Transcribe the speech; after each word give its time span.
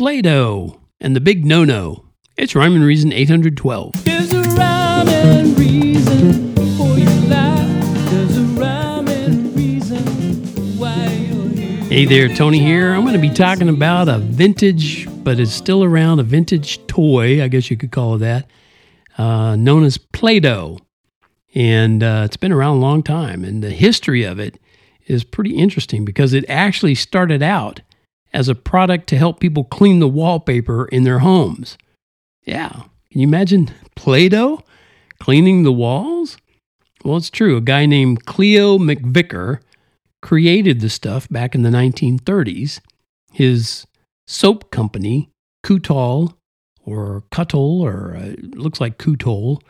Play 0.00 0.22
Doh 0.22 0.80
and 0.98 1.14
the 1.14 1.20
Big 1.20 1.44
No 1.44 1.62
No. 1.62 2.06
It's 2.38 2.54
Rhyme 2.54 2.74
and 2.74 2.82
Reason 2.82 3.12
812. 3.12 4.02
There's 4.02 4.32
a 4.32 4.40
rhyme 4.56 5.06
and 5.06 5.58
reason 5.58 6.56
for 6.78 6.98
your 6.98 7.10
life. 7.28 8.10
There's 8.10 8.38
a 8.38 8.44
rhyme 8.58 9.08
and 9.08 9.54
reason 9.54 10.06
why 10.78 11.04
you're 11.04 11.50
here. 11.50 11.82
Hey 11.82 12.06
there, 12.06 12.34
Tony 12.34 12.60
here. 12.60 12.94
I'm 12.94 13.02
going 13.02 13.12
to 13.12 13.20
be 13.20 13.28
talking 13.28 13.68
about 13.68 14.08
a 14.08 14.16
vintage, 14.16 15.06
but 15.22 15.38
it's 15.38 15.52
still 15.52 15.84
around, 15.84 16.18
a 16.18 16.22
vintage 16.22 16.86
toy, 16.86 17.44
I 17.44 17.48
guess 17.48 17.70
you 17.70 17.76
could 17.76 17.92
call 17.92 18.14
it 18.14 18.20
that, 18.20 18.46
uh, 19.18 19.54
known 19.54 19.84
as 19.84 19.98
Play 19.98 20.40
Doh. 20.40 20.78
And 21.54 22.02
uh, 22.02 22.22
it's 22.24 22.38
been 22.38 22.52
around 22.52 22.78
a 22.78 22.80
long 22.80 23.02
time. 23.02 23.44
And 23.44 23.62
the 23.62 23.68
history 23.68 24.24
of 24.24 24.40
it 24.40 24.58
is 25.06 25.24
pretty 25.24 25.58
interesting 25.58 26.06
because 26.06 26.32
it 26.32 26.46
actually 26.48 26.94
started 26.94 27.42
out 27.42 27.82
as 28.32 28.48
a 28.48 28.54
product 28.54 29.08
to 29.08 29.16
help 29.16 29.40
people 29.40 29.64
clean 29.64 29.98
the 29.98 30.08
wallpaper 30.08 30.86
in 30.86 31.04
their 31.04 31.20
homes. 31.20 31.76
Yeah. 32.44 32.82
Can 33.10 33.20
you 33.20 33.26
imagine 33.26 33.70
Play 33.96 34.28
Doh 34.28 34.62
cleaning 35.18 35.62
the 35.62 35.72
walls? 35.72 36.36
Well, 37.04 37.16
it's 37.16 37.30
true. 37.30 37.56
A 37.56 37.62
guy 37.62 37.86
named 37.86 38.26
Cleo 38.26 38.78
McVicker 38.78 39.60
created 40.22 40.80
the 40.80 40.90
stuff 40.90 41.28
back 41.28 41.54
in 41.54 41.62
the 41.62 41.70
1930s. 41.70 42.80
His 43.32 43.86
soap 44.26 44.70
company, 44.70 45.30
Kutol 45.64 46.34
or 46.84 47.24
Cuttle, 47.30 47.80
or 47.80 48.16
uh, 48.16 48.34
looks 48.54 48.80
like 48.80 48.98
Kutol 48.98 49.60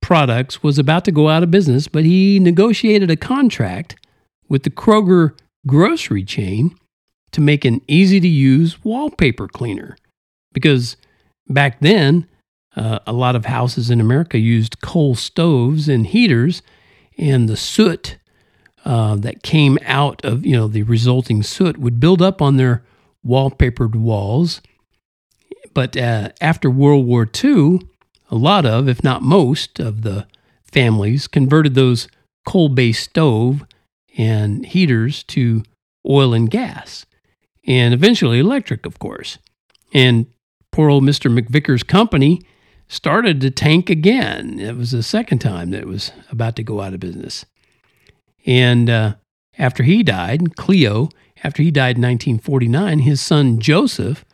Products, 0.00 0.62
was 0.62 0.78
about 0.78 1.04
to 1.04 1.12
go 1.12 1.28
out 1.28 1.42
of 1.42 1.50
business, 1.50 1.88
but 1.88 2.04
he 2.04 2.38
negotiated 2.38 3.10
a 3.10 3.16
contract 3.16 3.96
with 4.48 4.62
the 4.64 4.70
Kroger 4.70 5.38
grocery 5.66 6.24
chain 6.24 6.74
to 7.32 7.40
make 7.40 7.64
an 7.64 7.80
easy 7.86 8.20
to 8.20 8.28
use 8.28 8.84
wallpaper 8.84 9.48
cleaner. 9.48 9.96
Because 10.52 10.96
back 11.48 11.80
then, 11.80 12.26
uh, 12.76 13.00
a 13.06 13.12
lot 13.12 13.36
of 13.36 13.46
houses 13.46 13.90
in 13.90 14.00
America 14.00 14.38
used 14.38 14.80
coal 14.80 15.14
stoves 15.14 15.88
and 15.88 16.06
heaters, 16.06 16.62
and 17.18 17.48
the 17.48 17.56
soot 17.56 18.16
uh, 18.84 19.16
that 19.16 19.42
came 19.42 19.78
out 19.84 20.24
of 20.24 20.46
you 20.46 20.56
know 20.56 20.68
the 20.68 20.82
resulting 20.84 21.42
soot 21.42 21.76
would 21.78 22.00
build 22.00 22.22
up 22.22 22.40
on 22.40 22.56
their 22.56 22.82
wallpapered 23.26 23.94
walls. 23.94 24.60
But 25.74 25.96
uh, 25.96 26.30
after 26.40 26.70
World 26.70 27.06
War 27.06 27.28
II, 27.32 27.80
a 28.30 28.36
lot 28.36 28.64
of, 28.64 28.88
if 28.88 29.04
not 29.04 29.22
most, 29.22 29.78
of 29.78 30.02
the 30.02 30.26
families 30.64 31.26
converted 31.26 31.74
those 31.74 32.08
coal-based 32.46 33.10
stove 33.10 33.64
and 34.16 34.64
heaters 34.64 35.22
to 35.24 35.62
oil 36.08 36.32
and 36.34 36.50
gas, 36.50 37.06
and 37.70 37.94
eventually 37.94 38.40
electric, 38.40 38.84
of 38.84 38.98
course. 38.98 39.38
And 39.94 40.26
poor 40.72 40.90
old 40.90 41.04
Mr. 41.04 41.32
McVicker's 41.32 41.84
company 41.84 42.42
started 42.88 43.40
to 43.40 43.50
tank 43.52 43.88
again. 43.88 44.58
It 44.58 44.76
was 44.76 44.90
the 44.90 45.04
second 45.04 45.38
time 45.38 45.70
that 45.70 45.82
it 45.82 45.86
was 45.86 46.10
about 46.32 46.56
to 46.56 46.64
go 46.64 46.80
out 46.80 46.94
of 46.94 46.98
business. 46.98 47.46
And 48.44 48.90
uh, 48.90 49.14
after 49.56 49.84
he 49.84 50.02
died, 50.02 50.56
Cleo, 50.56 51.10
after 51.44 51.62
he 51.62 51.70
died 51.70 51.96
in 51.96 52.02
1949, 52.02 52.98
his 52.98 53.20
son 53.20 53.60
Joseph 53.60 54.24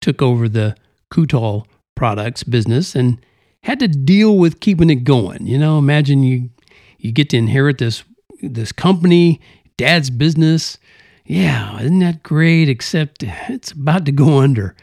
took 0.00 0.20
over 0.20 0.48
the 0.48 0.74
Kutol 1.12 1.66
products 1.94 2.42
business 2.42 2.96
and 2.96 3.24
had 3.62 3.78
to 3.78 3.86
deal 3.86 4.36
with 4.36 4.58
keeping 4.58 4.90
it 4.90 5.04
going. 5.04 5.46
You 5.46 5.58
know, 5.58 5.78
imagine 5.78 6.24
you 6.24 6.50
you 6.98 7.12
get 7.12 7.30
to 7.30 7.36
inherit 7.36 7.78
this 7.78 8.02
this 8.42 8.72
company, 8.72 9.40
dad's 9.76 10.10
business. 10.10 10.76
Yeah, 11.24 11.78
isn't 11.80 11.98
that 12.00 12.22
great? 12.22 12.68
Except 12.68 13.22
it's 13.22 13.72
about 13.72 14.04
to 14.06 14.12
go 14.12 14.38
under. 14.38 14.74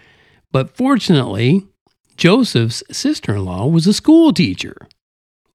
But 0.52 0.76
fortunately, 0.76 1.68
Joseph's 2.16 2.84
sister 2.92 3.36
in 3.36 3.46
law 3.46 3.68
was 3.68 3.86
a 3.88 3.94
school 3.94 4.34
teacher. 4.34 4.88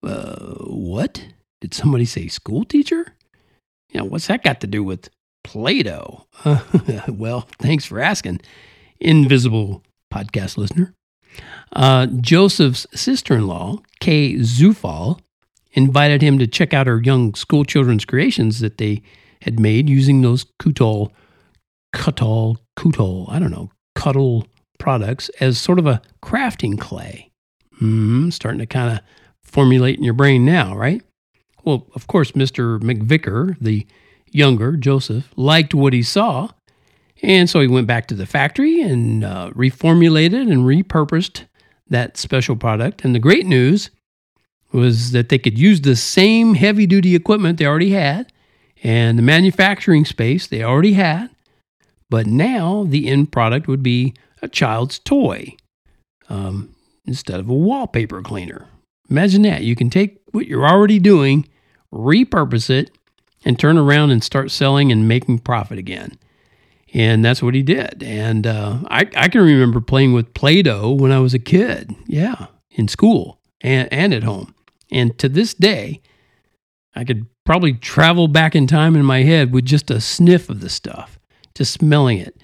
Uh, 0.02 0.54
what? 0.66 1.24
Did 1.60 1.74
somebody 1.74 2.04
say 2.04 2.28
school 2.28 2.64
teacher? 2.64 3.14
Yeah, 3.90 4.02
what's 4.02 4.26
that 4.26 4.42
got 4.42 4.60
to 4.62 4.66
do 4.66 4.82
with 4.82 5.08
Play 5.44 5.82
Doh? 5.82 6.26
well, 7.08 7.48
thanks 7.58 7.84
for 7.84 8.00
asking, 8.00 8.40
invisible 9.00 9.82
podcast 10.12 10.56
listener. 10.56 10.94
Uh, 11.72 12.06
Joseph's 12.06 12.86
sister 12.94 13.34
in 13.34 13.46
law, 13.46 13.78
Kay 14.00 14.34
Zufall, 14.34 15.20
invited 15.72 16.20
him 16.22 16.38
to 16.38 16.46
check 16.46 16.74
out 16.74 16.86
her 16.86 17.00
young 17.02 17.34
school 17.34 17.64
children's 17.64 18.04
creations 18.04 18.60
that 18.60 18.78
they 18.78 19.02
had 19.42 19.60
made 19.60 19.88
using 19.88 20.22
those 20.22 20.46
Kutol, 20.60 21.10
Kutol, 21.94 22.56
Kutol, 22.78 23.30
I 23.30 23.38
don't 23.38 23.50
know, 23.50 23.70
Cuddle 23.94 24.46
products 24.78 25.28
as 25.40 25.58
sort 25.58 25.78
of 25.78 25.86
a 25.86 26.02
crafting 26.24 26.78
clay. 26.78 27.30
hmm 27.78 28.30
starting 28.30 28.58
to 28.58 28.66
kind 28.66 28.92
of 28.92 29.00
formulate 29.42 29.98
in 29.98 30.04
your 30.04 30.14
brain 30.14 30.44
now, 30.44 30.76
right? 30.76 31.02
Well, 31.64 31.86
of 31.94 32.06
course, 32.06 32.32
Mr. 32.32 32.80
McVicker, 32.80 33.56
the 33.60 33.86
younger 34.30 34.76
Joseph, 34.76 35.32
liked 35.36 35.74
what 35.74 35.92
he 35.92 36.02
saw. 36.02 36.48
And 37.22 37.48
so 37.48 37.60
he 37.60 37.68
went 37.68 37.86
back 37.86 38.08
to 38.08 38.14
the 38.14 38.26
factory 38.26 38.80
and 38.80 39.22
uh, 39.24 39.50
reformulated 39.50 40.50
and 40.50 40.64
repurposed 40.64 41.44
that 41.88 42.16
special 42.16 42.56
product. 42.56 43.04
And 43.04 43.14
the 43.14 43.20
great 43.20 43.46
news 43.46 43.90
was 44.72 45.12
that 45.12 45.28
they 45.28 45.38
could 45.38 45.58
use 45.58 45.82
the 45.82 45.94
same 45.94 46.54
heavy 46.54 46.86
duty 46.86 47.14
equipment 47.14 47.58
they 47.58 47.66
already 47.66 47.90
had 47.90 48.32
and 48.82 49.18
the 49.18 49.22
manufacturing 49.22 50.04
space 50.04 50.46
they 50.46 50.62
already 50.62 50.94
had. 50.94 51.30
But 52.10 52.26
now 52.26 52.84
the 52.84 53.08
end 53.08 53.32
product 53.32 53.66
would 53.68 53.82
be 53.82 54.14
a 54.42 54.48
child's 54.48 54.98
toy 54.98 55.56
um, 56.28 56.74
instead 57.06 57.40
of 57.40 57.48
a 57.48 57.54
wallpaper 57.54 58.20
cleaner. 58.20 58.66
Imagine 59.08 59.42
that. 59.42 59.62
You 59.62 59.76
can 59.76 59.88
take 59.88 60.20
what 60.32 60.46
you're 60.46 60.66
already 60.66 60.98
doing, 60.98 61.48
repurpose 61.92 62.68
it, 62.70 62.90
and 63.44 63.58
turn 63.58 63.78
around 63.78 64.10
and 64.10 64.22
start 64.22 64.50
selling 64.50 64.92
and 64.92 65.08
making 65.08 65.38
profit 65.40 65.78
again. 65.78 66.18
And 66.94 67.24
that's 67.24 67.42
what 67.42 67.54
he 67.54 67.62
did. 67.62 68.02
And 68.02 68.46
uh, 68.46 68.80
I, 68.90 69.08
I 69.16 69.28
can 69.28 69.40
remember 69.40 69.80
playing 69.80 70.12
with 70.12 70.34
Play 70.34 70.62
Doh 70.62 70.92
when 70.92 71.12
I 71.12 71.20
was 71.20 71.32
a 71.32 71.38
kid. 71.38 71.94
Yeah, 72.06 72.46
in 72.70 72.88
school 72.88 73.40
and, 73.60 73.90
and 73.92 74.12
at 74.12 74.22
home. 74.22 74.54
And 74.90 75.18
to 75.18 75.28
this 75.28 75.54
day, 75.54 76.02
I 76.94 77.04
could 77.04 77.26
probably 77.44 77.74
travel 77.74 78.28
back 78.28 78.54
in 78.54 78.66
time 78.66 78.96
in 78.96 79.04
my 79.04 79.22
head 79.22 79.52
with 79.52 79.64
just 79.64 79.90
a 79.90 80.00
sniff 80.00 80.48
of 80.48 80.60
the 80.60 80.68
stuff, 80.68 81.18
just 81.54 81.72
smelling 81.72 82.18
it. 82.18 82.36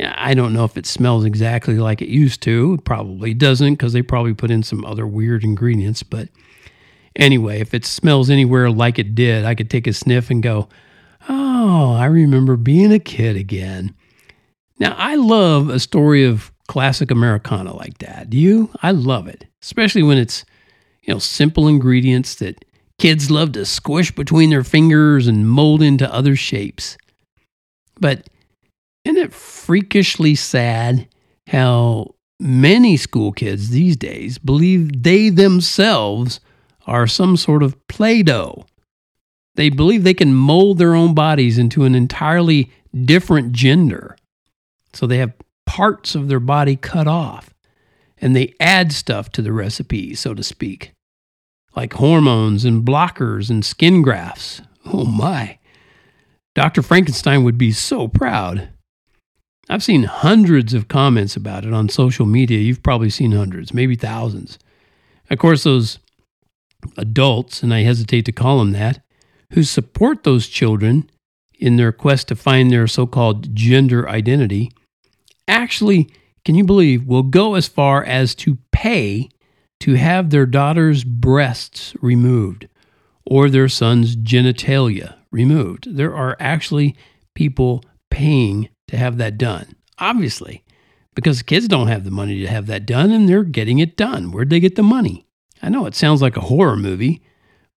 I 0.00 0.34
don't 0.34 0.52
know 0.52 0.64
if 0.64 0.76
it 0.76 0.86
smells 0.86 1.24
exactly 1.24 1.78
like 1.78 2.02
it 2.02 2.08
used 2.08 2.42
to. 2.42 2.74
It 2.74 2.84
probably 2.84 3.32
doesn't 3.32 3.74
because 3.74 3.92
they 3.92 4.02
probably 4.02 4.34
put 4.34 4.50
in 4.50 4.62
some 4.62 4.84
other 4.84 5.06
weird 5.06 5.42
ingredients. 5.42 6.02
But 6.02 6.28
anyway, 7.14 7.60
if 7.60 7.72
it 7.72 7.86
smells 7.86 8.28
anywhere 8.28 8.70
like 8.70 8.98
it 8.98 9.14
did, 9.14 9.44
I 9.44 9.54
could 9.54 9.70
take 9.70 9.86
a 9.86 9.92
sniff 9.92 10.30
and 10.30 10.42
go, 10.42 10.68
oh, 11.28 11.94
I 11.94 12.06
remember 12.06 12.56
being 12.56 12.92
a 12.92 12.98
kid 12.98 13.36
again. 13.36 13.94
Now, 14.78 14.94
I 14.98 15.14
love 15.14 15.70
a 15.70 15.80
story 15.80 16.24
of 16.24 16.52
classic 16.68 17.10
Americana 17.10 17.74
like 17.74 17.98
that. 17.98 18.28
Do 18.28 18.36
you? 18.36 18.70
I 18.82 18.90
love 18.90 19.26
it, 19.28 19.46
especially 19.62 20.02
when 20.02 20.18
it's, 20.18 20.44
you 21.02 21.14
know, 21.14 21.18
simple 21.18 21.68
ingredients 21.68 22.34
that 22.36 22.65
kids 22.98 23.30
love 23.30 23.52
to 23.52 23.64
squish 23.64 24.14
between 24.14 24.50
their 24.50 24.64
fingers 24.64 25.26
and 25.26 25.48
mold 25.48 25.82
into 25.82 26.12
other 26.12 26.36
shapes. 26.36 26.96
But 27.98 28.28
isn't 29.04 29.22
it 29.22 29.32
freakishly 29.32 30.34
sad 30.34 31.08
how 31.48 32.14
many 32.38 32.96
school 32.96 33.32
kids 33.32 33.70
these 33.70 33.96
days 33.96 34.38
believe 34.38 35.02
they 35.02 35.28
themselves 35.28 36.40
are 36.86 37.06
some 37.06 37.36
sort 37.36 37.62
of 37.62 37.86
Play 37.88 38.22
Doh? 38.22 38.66
They 39.54 39.70
believe 39.70 40.04
they 40.04 40.14
can 40.14 40.34
mold 40.34 40.78
their 40.78 40.94
own 40.94 41.14
bodies 41.14 41.58
into 41.58 41.84
an 41.84 41.94
entirely 41.94 42.70
different 43.04 43.52
gender. 43.52 44.16
So 44.92 45.06
they 45.06 45.18
have 45.18 45.32
parts 45.66 46.14
of 46.14 46.28
their 46.28 46.40
body 46.40 46.76
cut 46.76 47.06
off 47.06 47.50
and 48.18 48.34
they 48.34 48.54
add 48.60 48.92
stuff 48.92 49.30
to 49.32 49.42
the 49.42 49.52
recipe, 49.52 50.14
so 50.14 50.34
to 50.34 50.42
speak, 50.42 50.92
like 51.76 51.92
hormones 51.92 52.64
and 52.64 52.84
blockers 52.84 53.50
and 53.50 53.64
skin 53.64 54.02
grafts. 54.02 54.62
Oh 54.86 55.04
my. 55.04 55.58
Dr. 56.54 56.82
Frankenstein 56.82 57.44
would 57.44 57.58
be 57.58 57.70
so 57.70 58.08
proud. 58.08 58.70
I've 59.68 59.82
seen 59.82 60.04
hundreds 60.04 60.74
of 60.74 60.88
comments 60.88 61.36
about 61.36 61.64
it 61.64 61.72
on 61.72 61.88
social 61.88 62.24
media. 62.24 62.58
You've 62.58 62.82
probably 62.82 63.10
seen 63.10 63.32
hundreds, 63.32 63.74
maybe 63.74 63.94
thousands. 63.94 64.58
Of 65.28 65.38
course, 65.38 65.64
those 65.64 65.98
adults, 66.96 67.62
and 67.62 67.74
I 67.74 67.82
hesitate 67.82 68.24
to 68.26 68.32
call 68.32 68.58
them 68.58 68.72
that, 68.72 69.02
who 69.52 69.64
support 69.64 70.24
those 70.24 70.46
children 70.46 71.10
in 71.58 71.76
their 71.76 71.92
quest 71.92 72.28
to 72.28 72.36
find 72.36 72.70
their 72.70 72.86
so 72.86 73.06
called 73.06 73.54
gender 73.54 74.08
identity 74.08 74.70
actually, 75.48 76.10
can 76.44 76.54
you 76.54 76.64
believe, 76.64 77.06
will 77.06 77.22
go 77.22 77.54
as 77.54 77.68
far 77.68 78.04
as 78.04 78.34
to 78.36 78.58
pay 78.72 79.28
to 79.86 79.94
have 79.94 80.30
their 80.30 80.46
daughter's 80.46 81.04
breasts 81.04 81.94
removed 82.02 82.66
or 83.24 83.48
their 83.48 83.68
son's 83.68 84.16
genitalia 84.16 85.14
removed. 85.30 85.96
There 85.96 86.12
are 86.12 86.36
actually 86.40 86.96
people 87.34 87.84
paying 88.10 88.68
to 88.88 88.96
have 88.96 89.16
that 89.18 89.38
done. 89.38 89.76
Obviously, 90.00 90.64
because 91.14 91.40
kids 91.40 91.68
don't 91.68 91.86
have 91.86 92.02
the 92.02 92.10
money 92.10 92.40
to 92.40 92.48
have 92.48 92.66
that 92.66 92.84
done 92.84 93.12
and 93.12 93.28
they're 93.28 93.44
getting 93.44 93.78
it 93.78 93.96
done. 93.96 94.32
Where'd 94.32 94.50
they 94.50 94.58
get 94.58 94.74
the 94.74 94.82
money? 94.82 95.24
I 95.62 95.68
know 95.68 95.86
it 95.86 95.94
sounds 95.94 96.20
like 96.20 96.36
a 96.36 96.40
horror 96.40 96.76
movie, 96.76 97.22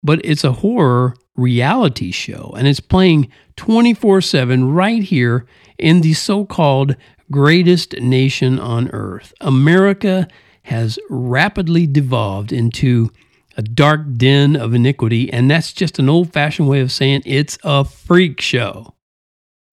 but 0.02 0.24
it's 0.24 0.44
a 0.44 0.52
horror 0.52 1.14
reality 1.36 2.10
show 2.10 2.54
and 2.56 2.66
it's 2.66 2.80
playing 2.80 3.30
24 3.56 4.22
7 4.22 4.72
right 4.72 5.02
here 5.02 5.44
in 5.76 6.00
the 6.00 6.14
so 6.14 6.46
called 6.46 6.96
greatest 7.30 8.00
nation 8.00 8.58
on 8.58 8.88
earth. 8.92 9.34
America 9.42 10.26
has 10.68 10.98
rapidly 11.08 11.86
devolved 11.86 12.52
into 12.52 13.10
a 13.56 13.62
dark 13.62 14.02
den 14.18 14.54
of 14.54 14.74
iniquity, 14.74 15.32
and 15.32 15.50
that's 15.50 15.72
just 15.72 15.98
an 15.98 16.10
old 16.10 16.30
fashioned 16.30 16.68
way 16.68 16.80
of 16.80 16.92
saying 16.92 17.22
it's 17.24 17.56
a 17.64 17.86
freak 17.86 18.38
show. 18.38 18.94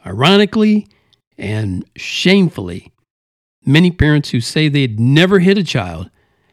Ironically 0.06 0.88
and 1.38 1.84
shamefully, 1.98 2.94
many 3.66 3.92
parents 3.92 4.30
who 4.30 4.40
say 4.40 4.70
they'd 4.70 4.98
never 4.98 5.40
hit 5.40 5.58
a 5.58 5.66
child 5.66 6.10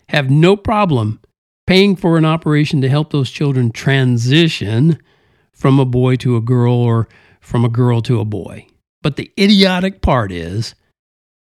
have 0.09 0.29
no 0.29 0.57
problem 0.57 1.21
paying 1.69 1.95
for 1.95 2.19
an 2.19 2.25
operation 2.25 2.81
to 2.81 2.89
help 2.89 3.13
those 3.13 3.31
children 3.31 3.71
transition 3.71 4.99
from 5.53 5.79
a 5.79 5.85
boy 5.85 6.17
to 6.17 6.37
a 6.37 6.41
girl 6.41 6.75
or 6.75 7.07
from 7.41 7.65
a 7.65 7.69
girl 7.69 8.03
to 8.03 8.19
a 8.19 8.25
boy. 8.25 8.67
But 9.03 9.15
the 9.15 9.31
idiotic 9.39 10.03
part 10.03 10.33
is 10.33 10.75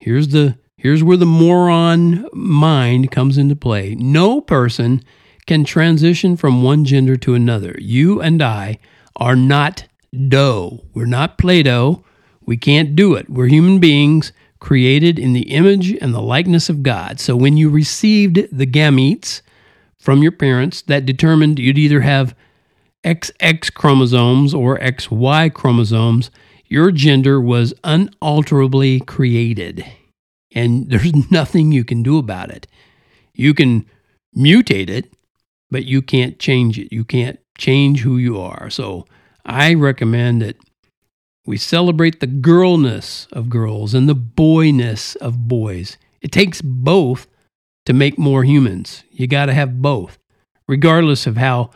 here's 0.01 0.29
the 0.29 0.59
here's 0.85 1.03
where 1.03 1.17
the 1.17 1.25
moron 1.25 2.29
mind 2.35 3.11
comes 3.11 3.39
into 3.39 3.57
play. 3.57 3.95
No 3.95 4.43
person 4.43 5.03
can 5.47 5.65
transition 5.65 6.37
from 6.37 6.63
one 6.63 6.85
gender 6.85 7.17
to 7.17 7.35
another. 7.35 7.75
You 7.79 8.21
and 8.21 8.43
I 8.43 8.79
are 9.17 9.35
not 9.35 9.87
dough. 10.29 10.85
We're 10.93 11.07
not 11.07 11.39
Play 11.39 11.63
Doh. 11.63 12.05
We 12.45 12.59
can't 12.59 12.95
do 12.95 13.15
it. 13.15 13.31
We're 13.31 13.47
human 13.47 13.79
beings 13.79 14.33
created 14.61 15.19
in 15.19 15.33
the 15.33 15.53
image 15.53 15.93
and 16.03 16.13
the 16.13 16.21
likeness 16.21 16.69
of 16.69 16.83
God. 16.83 17.19
So 17.19 17.35
when 17.35 17.57
you 17.57 17.71
received 17.71 18.47
the 18.53 18.67
gametes 18.67 19.41
from 19.99 20.23
your 20.23 20.33
parents 20.33 20.83
that 20.83 21.07
determined 21.07 21.59
you'd 21.59 21.79
either 21.79 22.03
have 22.03 22.37
XX 23.05 23.73
chromosomes 23.73 24.53
or 24.53 24.79
XY 24.81 25.55
chromosomes, 25.55 26.31
your 26.67 26.91
gender 26.91 27.41
was 27.41 27.73
unalterably 27.85 29.01
created. 29.01 29.87
And 30.55 30.89
there's 30.91 31.31
nothing 31.31 31.73
you 31.73 31.85
can 31.85 32.03
do 32.03 32.19
about 32.19 32.51
it. 32.51 32.67
You 33.35 33.53
can 33.55 33.87
mutate 34.37 34.89
it, 34.89 35.13
but 35.71 35.85
you 35.85 36.03
can't 36.03 36.39
change 36.39 36.79
it. 36.79 36.93
You 36.93 37.05
can't 37.05 37.39
change 37.59 38.01
who 38.01 38.17
you 38.17 38.41
are. 38.41 38.71
So 38.71 39.07
I 39.45 39.75
recommend 39.75 40.43
that 40.43 40.57
we 41.47 41.57
celebrate 41.57 42.21
the 42.21 42.27
girlness 42.27 43.27
of 43.33 43.51
girls 43.51 43.93
and 43.93 44.09
the 44.09 44.15
boyness 44.15 45.15
of 45.17 45.47
boys. 45.47 45.99
It 46.23 46.33
takes 46.33 46.63
both 46.63 47.27
to 47.85 47.93
make 47.93 48.19
more 48.19 48.45
humans. 48.45 49.05
You 49.11 49.27
got 49.27 49.47
to 49.47 49.55
have 49.55 49.83
both, 49.83 50.19
regardless 50.67 51.27
of 51.27 51.37
how 51.37 51.71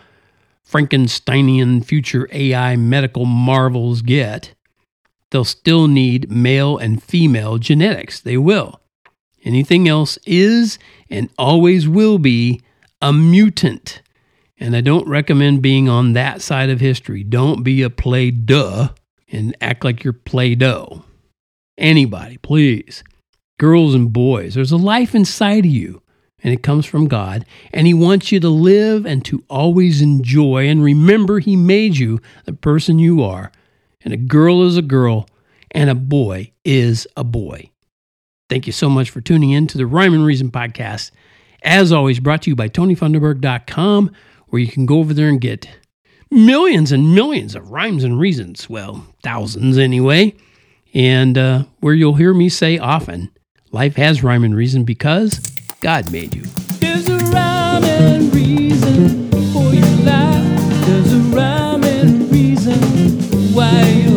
Frankensteinian 0.67 1.85
future 1.85 2.29
AI 2.33 2.77
medical 2.77 3.25
marvels 3.25 4.03
get. 4.03 4.55
They'll 5.31 5.45
still 5.45 5.89
need 5.89 6.31
male 6.31 6.79
and 6.79 7.03
female 7.03 7.59
genetics. 7.59 8.21
They 8.21 8.37
will. 8.37 8.81
Anything 9.45 9.89
else 9.89 10.19
is 10.27 10.79
and 11.11 11.31
always 11.39 11.89
will 11.89 12.19
be 12.19 12.61
a 13.01 13.13
mutant. 13.13 14.03
And 14.59 14.75
I 14.75 14.81
don't 14.81 15.07
recommend 15.07 15.63
being 15.63 15.89
on 15.89 16.15
that 16.15 16.43
side 16.43 16.71
of 16.71 16.81
history. 16.81 17.23
Don't 17.23 17.63
be 17.63 17.83
a 17.83 17.91
play 17.91 18.31
duh 18.31 18.89
and 19.31 19.57
act 19.61 19.85
like 19.85 20.03
you're 20.03 20.13
play 20.13 20.55
doh. 20.55 21.05
Anybody, 21.77 22.39
please. 22.39 23.05
Girls 23.59 23.95
and 23.95 24.13
boys, 24.13 24.55
there's 24.55 24.73
a 24.73 24.77
life 24.77 25.15
inside 25.15 25.65
of 25.65 25.71
you, 25.71 26.03
and 26.43 26.53
it 26.53 26.63
comes 26.63 26.87
from 26.87 27.09
God. 27.09 27.45
And 27.73 27.87
He 27.87 27.95
wants 27.95 28.33
you 28.33 28.41
to 28.41 28.49
live 28.49 29.07
and 29.07 29.25
to 29.27 29.45
always 29.49 30.01
enjoy. 30.01 30.69
And 30.69 30.83
remember, 30.83 31.39
He 31.39 31.55
made 31.57 31.97
you 31.97 32.21
the 32.45 32.53
person 32.53 32.99
you 32.99 33.23
are. 33.23 33.53
And 34.09 34.15
a 34.15 34.17
girl 34.17 34.63
is 34.63 34.79
a 34.79 34.81
girl, 34.81 35.29
and 35.71 35.91
a 35.91 35.95
boy 35.95 36.51
is 36.65 37.07
a 37.15 37.23
boy. 37.23 37.69
Thank 38.49 38.67
you 38.67 38.73
so 38.73 38.89
much 38.89 39.11
for 39.11 39.21
tuning 39.21 39.51
in 39.51 39.67
to 39.67 39.77
the 39.77 39.85
Rhyme 39.85 40.15
and 40.15 40.25
Reason 40.25 40.51
podcast. 40.51 41.11
As 41.63 41.93
always, 41.93 42.19
brought 42.19 42.41
to 42.45 42.51
you 42.51 42.57
by 42.57 42.71
TonyFunderburk.com, 42.71 44.11
where 44.47 44.63
you 44.63 44.69
can 44.69 44.87
go 44.87 45.01
over 45.01 45.13
there 45.13 45.29
and 45.29 45.39
get 45.39 45.69
millions 46.31 46.91
and 46.91 47.15
millions 47.15 47.55
of 47.55 47.71
rhymes 47.71 48.03
and 48.03 48.19
reasons. 48.19 48.71
Well, 48.71 49.05
thousands 49.23 49.77
anyway. 49.77 50.35
And 50.95 51.37
uh, 51.37 51.65
where 51.81 51.93
you'll 51.93 52.15
hear 52.15 52.33
me 52.33 52.49
say 52.49 52.79
often, 52.79 53.31
life 53.73 53.97
has 53.97 54.23
rhyme 54.23 54.43
and 54.43 54.57
reason 54.57 54.85
because 54.85 55.39
God 55.83 56.11
made 56.11 56.35
you. 56.35 56.45
There's 56.79 57.07
a 57.11 57.19
rhyme 57.19 57.85
and 57.85 58.35
reason 58.35 59.31
for 59.53 59.75
your 59.75 59.97
life. 60.07 60.58
Why 63.71 64.08